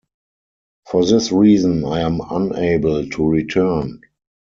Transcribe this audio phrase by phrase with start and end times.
[0.89, 4.01] For this reason I am unable to return.